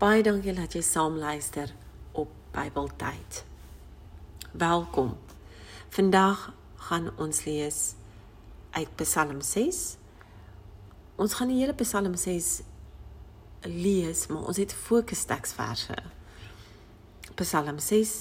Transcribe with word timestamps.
Baie 0.00 0.22
dankie 0.24 0.54
dat 0.56 0.72
jy 0.72 0.80
saam 0.80 1.18
luister 1.20 1.68
op 2.16 2.30
Bybeltyd. 2.54 3.42
Welkom. 4.56 5.10
Vandag 5.92 6.46
gaan 6.86 7.10
ons 7.20 7.42
lees 7.44 7.80
uit 8.70 8.94
Psalm 8.96 9.42
6. 9.44 9.82
Ons 11.20 11.36
gaan 11.36 11.52
die 11.52 11.58
hele 11.60 11.76
Psalm 11.82 12.16
6 12.16 12.48
lees, 13.68 14.24
maar 14.32 14.48
ons 14.48 14.62
het 14.62 14.72
fokusteksverse. 14.72 15.98
Psalm 17.36 17.76
6 17.76 18.16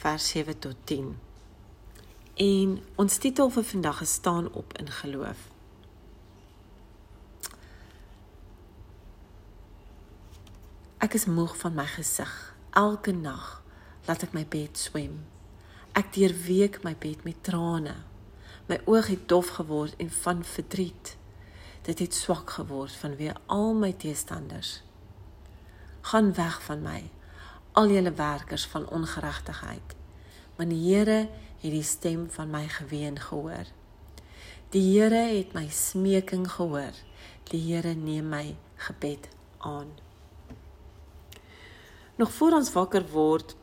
vers 0.00 0.32
7 0.32 0.58
tot 0.58 0.84
10. 0.88 1.12
En 2.48 2.76
ons 2.96 3.20
titel 3.20 3.52
vir 3.58 3.72
vandag 3.74 4.00
is 4.08 4.16
staan 4.22 4.48
op 4.56 4.72
in 4.80 4.88
geloof. 5.02 5.50
Ek 11.00 11.14
is 11.16 11.24
moeg 11.24 11.54
van 11.56 11.72
my 11.72 11.86
gesig. 11.88 12.32
Elke 12.76 13.14
nag 13.16 13.44
laat 14.04 14.20
ek 14.26 14.34
my 14.36 14.42
bed 14.52 14.76
swem. 14.76 15.14
Ek 15.96 16.10
deurweek 16.12 16.82
my 16.84 16.92
bed 16.92 17.22
met 17.24 17.38
trane. 17.46 17.94
My 18.68 18.76
oog 18.84 19.08
het 19.08 19.22
dof 19.32 19.54
geword 19.56 19.96
en 19.96 20.10
van 20.12 20.42
verdriet. 20.44 21.14
Dit 21.88 22.02
het 22.04 22.12
swak 22.12 22.52
geword 22.58 22.92
vanweë 23.00 23.32
al 23.48 23.72
my 23.80 23.94
teestanders. 23.96 24.82
Gaan 26.10 26.34
weg 26.36 26.60
van 26.66 26.84
my, 26.84 27.00
al 27.80 27.88
julle 27.96 28.12
werkers 28.20 28.68
van 28.68 28.84
ongeregtigheid. 28.92 29.96
Want 30.60 30.76
die 30.76 30.82
Here 30.84 31.18
het 31.64 31.76
die 31.78 31.86
stem 31.94 32.28
van 32.36 32.52
my 32.52 32.66
geween 32.76 33.16
gehoor. 33.24 33.72
Die 34.76 34.84
Here 34.84 35.24
het 35.32 35.56
my 35.56 35.64
smeking 35.72 36.44
gehoor. 36.58 36.92
Die 37.48 37.64
Here 37.70 37.96
neem 37.96 38.28
my 38.36 38.44
gebed 38.76 39.32
aan 39.64 39.96
nog 42.20 42.32
voor 42.32 42.52
ons 42.52 42.72
wakker 42.72 43.04
word 43.08 43.54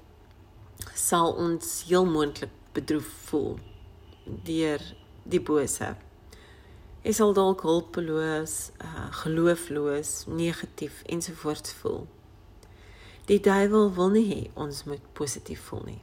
sal 0.97 1.35
ons 1.37 1.83
heel 1.85 2.05
moontlik 2.09 2.53
bedroef 2.73 3.09
voel 3.29 3.59
deur 4.25 4.81
die 5.29 5.41
bose. 5.41 5.91
Jy 7.05 7.13
sal 7.13 7.35
dalk 7.37 7.61
hulpeloos, 7.67 8.55
uh, 8.81 9.03
geloofloos, 9.19 10.23
negatief 10.25 11.03
ensovoorts 11.05 11.75
voel. 11.83 12.07
Die 13.29 13.37
duiwel 13.43 13.93
wil 13.93 14.09
nie 14.15 14.25
hê 14.31 14.39
ons 14.57 14.81
moet 14.89 15.05
positief 15.13 15.61
voel 15.69 15.85
nie. 15.91 16.01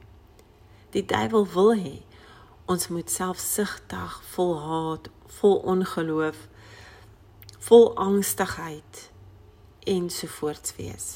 Die 0.95 1.03
duiwel 1.03 1.49
wil 1.57 1.73
hê 1.75 1.97
ons 2.71 2.87
moet 2.87 3.11
selfsugtig, 3.11 4.15
vol 4.31 4.55
haat, 4.63 5.11
vol 5.41 5.59
ongeloof, 5.75 6.47
vol 7.67 7.91
angstigheid 7.99 9.05
ensovoorts 9.91 10.79
wees. 10.79 11.11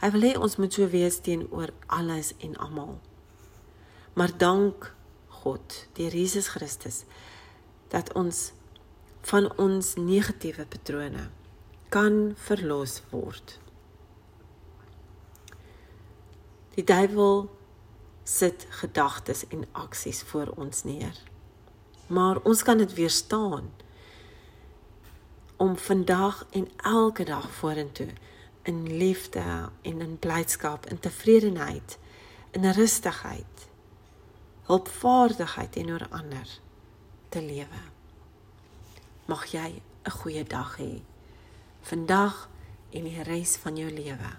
Hy 0.00 0.08
wil 0.14 0.24
hê 0.24 0.32
ons 0.40 0.56
moet 0.56 0.72
so 0.72 0.86
wees 0.88 1.18
teenoor 1.20 1.72
alles 1.86 2.32
en 2.40 2.56
almal. 2.56 2.96
Maar 4.16 4.32
dank 4.36 4.94
God, 5.42 5.86
deur 5.96 6.14
Jesus 6.16 6.48
Christus, 6.54 7.04
dat 7.92 8.12
ons 8.16 8.52
van 9.28 9.50
ons 9.60 9.94
negatiewe 10.00 10.64
patrone 10.66 11.28
kan 11.92 12.32
verlos 12.46 13.00
word. 13.10 13.58
Die 16.76 16.84
duiwel 16.86 17.48
sit 18.24 18.66
gedagtes 18.80 19.44
en 19.50 19.66
aksies 19.72 20.22
voor 20.22 20.52
ons 20.56 20.84
neer. 20.86 21.16
Maar 22.06 22.40
ons 22.46 22.62
kan 22.62 22.78
dit 22.78 22.94
weerstaan 22.94 23.68
om 25.60 25.76
vandag 25.76 26.46
en 26.50 26.68
elke 26.76 27.24
dag 27.24 27.50
vorentoe 27.50 28.08
in 28.62 28.96
liefde 28.96 29.70
en 29.82 30.00
in 30.00 30.18
blydskap 30.18 30.86
en 30.86 31.00
tevredenheid 31.00 31.98
in 32.50 32.70
rustigheid 32.72 33.68
hulpvaardigheid 34.70 35.72
teenoor 35.72 36.06
ander 36.10 36.58
te 37.28 37.42
lewe. 37.42 37.82
Mag 39.26 39.46
jy 39.46 39.82
'n 40.04 40.10
goeie 40.10 40.44
dag 40.44 40.76
hê 40.78 41.02
vandag 41.80 42.48
en 42.90 43.04
die 43.04 43.22
res 43.22 43.56
van 43.56 43.76
jou 43.76 43.90
lewe 43.90 44.30